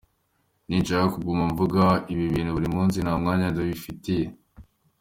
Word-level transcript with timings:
Nsinshaka 0.67 1.07
kuguma 1.15 1.43
mvuga 1.51 1.81
ibi 2.13 2.25
bintu 2.33 2.51
buri 2.55 2.67
musi, 2.75 2.97
nta 3.01 3.13
mwanya 3.21 3.45
ndabifitiye. 3.51 4.25